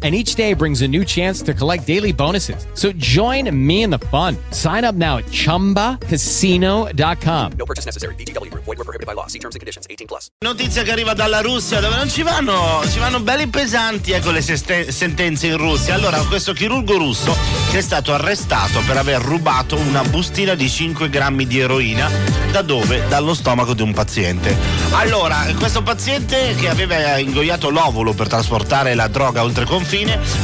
And 0.00 0.14
each 0.14 0.36
day 0.36 0.54
brings 0.54 0.82
a 0.82 0.86
new 0.86 1.04
chance 1.04 1.42
to 1.42 1.52
collect 1.52 1.84
daily 1.84 2.12
bonuses. 2.12 2.64
So 2.74 2.92
join 2.92 3.50
me 3.52 3.82
in 3.82 3.90
the 3.90 3.98
fun. 3.98 4.36
Sign 4.50 4.84
up 4.84 4.94
now 4.94 5.16
at 5.16 5.24
chumbacasino.com. 5.32 7.52
No 7.58 7.64
purchase 7.64 7.84
necessary. 7.84 8.14
VGW 8.14 8.48
Group. 8.52 8.62
Void 8.64 8.78
were 8.78 8.84
prohibited 8.84 9.08
by 9.08 9.14
law. 9.14 9.26
See 9.26 9.40
terms 9.40 9.56
and 9.56 9.60
conditions. 9.60 9.86
18 9.90 10.06
plus. 10.06 10.28
Notizia 10.44 10.84
che 10.84 10.92
arriva 10.92 11.14
dalla 11.14 11.40
Russia 11.40 11.80
dove 11.80 11.96
non 11.96 12.08
ci 12.08 12.22
vanno, 12.22 12.80
ci 12.88 13.00
vanno 13.00 13.18
belli 13.20 13.48
pesanti 13.48 14.12
ecco 14.12 14.30
le 14.30 14.40
seste- 14.40 14.92
sentenze 14.92 15.48
in 15.48 15.56
Russia. 15.56 15.94
Allora, 15.94 16.18
questo 16.28 16.52
chirurgo 16.52 16.96
russo 16.96 17.34
che 17.70 17.78
è 17.78 17.80
stato 17.80 18.14
arrestato 18.14 18.80
per 18.86 18.98
aver 18.98 19.20
rubato 19.20 19.76
una 19.76 20.02
bustina 20.04 20.54
di 20.54 20.68
5 20.68 21.10
grammi 21.10 21.44
di 21.46 21.58
eroina 21.58 22.08
da 22.52 22.62
dove? 22.62 23.02
Dallo 23.08 23.34
stomaco 23.34 23.74
di 23.74 23.82
un 23.82 23.92
paziente. 23.92 24.56
Allora, 24.90 25.44
questo 25.58 25.82
paziente 25.82 26.54
che 26.54 26.68
aveva 26.68 27.18
ingoiato 27.18 27.70
l'ovulo 27.70 28.12
per 28.12 28.28
trasportare 28.28 28.94
la 28.94 29.08
droga 29.08 29.42
oltre 29.42 29.64
confine, 29.64 29.86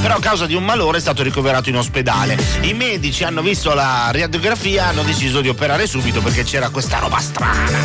però 0.01 0.15
a 0.15 0.21
causa 0.21 0.47
di 0.47 0.55
un 0.55 0.65
malore 0.65 0.97
è 0.97 1.01
stato 1.01 1.23
ricoverato 1.23 1.69
in 1.69 1.77
ospedale. 1.77 2.39
I 2.63 2.73
medici 2.73 3.25
hanno 3.25 3.43
visto 3.43 3.75
la 3.75 4.09
radiografia, 4.11 4.87
hanno 4.87 5.03
deciso 5.03 5.43
di 5.43 5.49
operare 5.49 5.87
subito 5.87 6.23
perché 6.23 6.45
c'era 6.45 6.71
questa 6.71 6.99
roba 6.99 7.19
strana. 7.19 7.79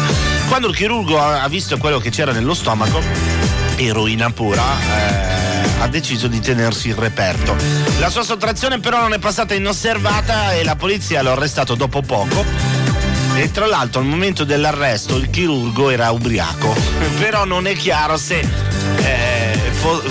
Quando 0.47 0.69
il 0.69 0.75
chirurgo 0.75 1.19
ha 1.19 1.47
visto 1.49 1.77
quello 1.77 1.99
che 1.99 2.11
c'era 2.11 2.31
nello 2.31 2.53
stomaco, 2.53 3.02
eroina 3.75 4.30
pura, 4.30 4.63
eh, 4.63 5.81
ha 5.81 5.87
deciso 5.89 6.27
di 6.27 6.39
tenersi 6.39 6.87
il 6.87 6.95
reperto. 6.95 7.53
La 7.99 8.09
sua 8.09 8.23
sottrazione 8.23 8.80
però 8.80 9.02
non 9.02 9.11
è 9.11 9.19
passata 9.19 9.53
inosservata 9.53 10.53
e 10.53 10.64
la 10.64 10.77
polizia 10.77 11.21
l'ha 11.21 11.33
arrestato 11.33 11.76
dopo 11.76 12.02
poco. 12.02 12.45
E 13.36 13.52
tra 13.52 13.67
l'altro 13.67 13.99
al 13.99 14.08
momento 14.08 14.45
dell'arresto 14.45 15.17
il 15.17 15.30
chirurgo 15.30 15.89
era 15.89 16.09
ubriaco, 16.11 16.73
però 17.20 17.43
non 17.43 17.67
è 17.67 17.76
chiaro 17.76 18.15
se 18.15 18.68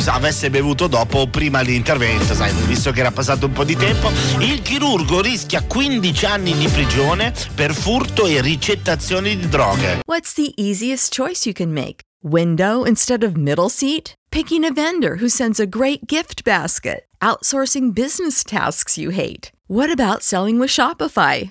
avesse 0.07 0.51
bevuto 0.51 0.87
dopo 0.87 1.19
o 1.19 1.29
prima 1.29 1.63
dell'intervento, 1.63 2.35
sai, 2.35 2.53
visto 2.67 2.91
che 2.91 3.01
era 3.01 3.11
passato 3.11 3.47
un 3.47 3.53
po' 3.53 3.65
di 3.65 3.77
tempo. 3.77 4.11
Il 4.41 4.63
chirurgo 4.63 5.21
rischia 5.21 5.63
15 5.63 6.27
anni 6.27 6.57
di 6.57 6.69
prigione 6.69 7.33
per 7.55 7.75
furto 7.75 8.27
e 8.27 8.41
ricettazione 8.41 9.37
di 9.37 9.49
droghe. 9.49 10.01
What's 10.07 10.35
the 10.35 10.53
easiest 10.57 11.15
choice 11.15 11.47
you 11.47 11.55
can 11.55 11.73
make? 11.73 12.03
Window 12.23 12.85
instead 12.85 13.23
of 13.23 13.35
middle 13.37 13.69
seat? 13.69 14.15
Picking 14.31 14.65
a 14.65 14.73
vendor 14.73 15.17
who 15.21 15.29
sends 15.29 15.61
a 15.61 15.67
great 15.67 16.07
gift 16.07 16.45
basket? 16.45 17.05
Outsourcing 17.21 17.93
business 17.95 18.43
tasks 18.43 18.97
you 18.97 19.11
hate? 19.11 19.51
What 19.67 19.91
about 19.91 20.23
selling 20.23 20.59
with 20.59 20.71
Shopify? 20.71 21.51